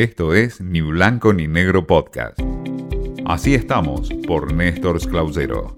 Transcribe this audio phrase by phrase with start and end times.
[0.00, 2.40] Esto es Ni Blanco ni Negro Podcast.
[3.26, 5.76] Así estamos por Néstor Clausero.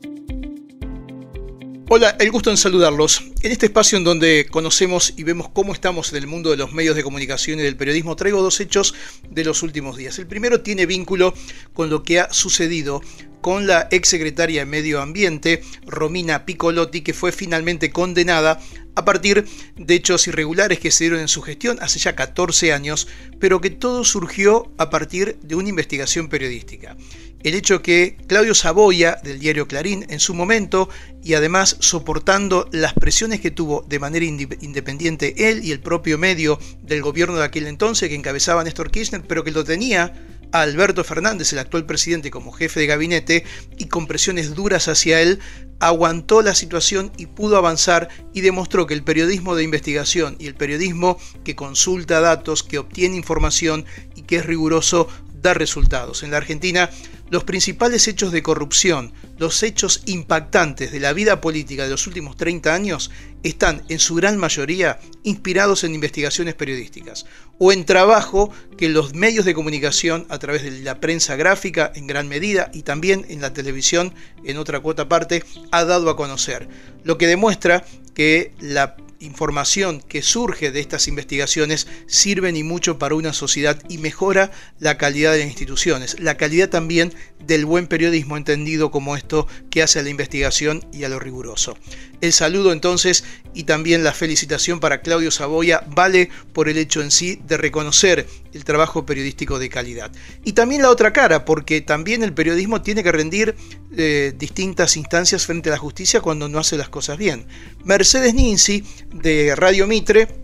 [1.89, 3.25] Hola, el gusto en saludarlos.
[3.43, 6.73] En este espacio en donde conocemos y vemos cómo estamos en el mundo de los
[6.73, 8.95] medios de comunicación y del periodismo, traigo dos hechos
[9.29, 10.17] de los últimos días.
[10.21, 11.35] El primero tiene vínculo
[11.73, 13.03] con lo que ha sucedido
[13.41, 18.61] con la exsecretaria de Medio Ambiente, Romina Piccolotti, que fue finalmente condenada
[18.95, 19.47] a partir
[19.77, 23.09] de hechos irregulares que se dieron en su gestión hace ya 14 años,
[23.41, 26.97] pero que todo surgió a partir de una investigación periodística.
[27.43, 30.89] El hecho que Claudio Saboya, del diario Clarín, en su momento,
[31.25, 36.61] y además soportando las presiones que tuvo de manera independiente él y el propio medio
[36.83, 40.13] del gobierno de aquel entonces que encabezaba Néstor Kirchner, pero que lo tenía
[40.53, 43.45] a Alberto Fernández, el actual presidente, como jefe de gabinete
[43.77, 45.41] y con presiones duras hacia él,
[45.83, 50.55] aguantó la situación y pudo avanzar y demostró que el periodismo de investigación y el
[50.55, 55.09] periodismo que consulta datos, que obtiene información y que es riguroso
[55.43, 56.23] da resultados.
[56.23, 56.89] En la Argentina
[57.33, 62.37] los principales hechos de corrupción, los hechos impactantes de la vida política de los últimos
[62.37, 63.11] 30 años
[63.43, 67.25] están en su gran mayoría inspirados en investigaciones periodísticas
[67.59, 72.07] o en trabajo que los medios de comunicación a través de la prensa gráfica en
[72.07, 76.69] gran medida y también en la televisión en otra cuota parte ha dado a conocer,
[77.03, 77.83] lo que demuestra
[78.15, 83.99] que la información que surge de estas investigaciones sirven y mucho para una sociedad y
[83.99, 87.15] mejora la calidad de las instituciones, la calidad también
[87.47, 91.77] del buen periodismo entendido como esto que hace a la investigación y a lo riguroso.
[92.21, 97.11] El saludo entonces y también la felicitación para Claudio Saboya vale por el hecho en
[97.11, 100.11] sí de reconocer el trabajo periodístico de calidad.
[100.45, 103.55] Y también la otra cara, porque también el periodismo tiene que rendir
[103.97, 107.47] eh, distintas instancias frente a la justicia cuando no hace las cosas bien.
[107.85, 110.42] Mercedes Ninzi de Radio Mitre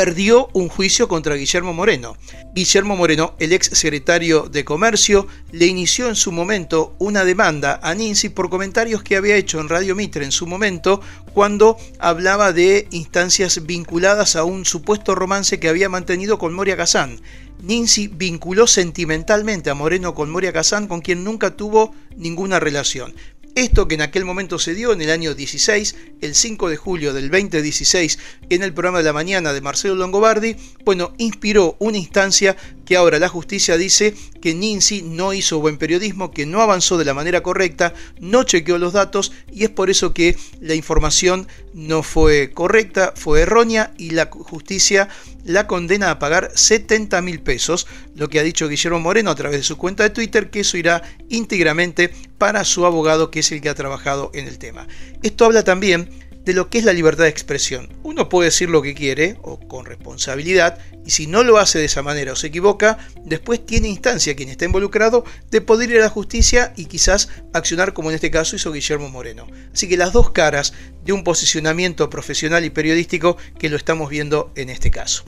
[0.00, 2.16] perdió un juicio contra Guillermo Moreno.
[2.54, 7.94] Guillermo Moreno, el ex secretario de Comercio, le inició en su momento una demanda a
[7.94, 11.02] Ninzi por comentarios que había hecho en Radio Mitre en su momento
[11.34, 17.20] cuando hablaba de instancias vinculadas a un supuesto romance que había mantenido con Moria Kazán.
[17.60, 23.12] Ninzi vinculó sentimentalmente a Moreno con Moria Kazán, con quien nunca tuvo ninguna relación.
[23.56, 27.12] Esto que en aquel momento se dio en el año 16, el 5 de julio
[27.12, 28.18] del 2016,
[28.48, 33.18] en el programa de la mañana de Marcelo Longobardi, bueno, inspiró una instancia que ahora
[33.18, 37.42] la justicia dice que Ninzi no hizo buen periodismo, que no avanzó de la manera
[37.42, 43.14] correcta, no chequeó los datos y es por eso que la información no fue correcta,
[43.16, 45.08] fue errónea y la justicia
[45.44, 49.58] la condena a pagar 70 mil pesos, lo que ha dicho Guillermo Moreno a través
[49.58, 53.60] de su cuenta de Twitter, que eso irá íntegramente para su abogado, que es el
[53.60, 54.88] que ha trabajado en el tema.
[55.22, 56.08] Esto habla también
[56.42, 57.90] de lo que es la libertad de expresión.
[58.02, 61.84] Uno puede decir lo que quiere o con responsabilidad y si no lo hace de
[61.84, 62.96] esa manera o se equivoca,
[63.26, 67.92] después tiene instancia quien está involucrado de poder ir a la justicia y quizás accionar
[67.92, 69.46] como en este caso hizo Guillermo Moreno.
[69.74, 70.72] Así que las dos caras
[71.04, 75.24] de un posicionamiento profesional y periodístico que lo estamos viendo en este caso.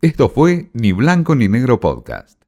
[0.00, 2.43] Esto fue Ni Blanco ni Negro Podcast.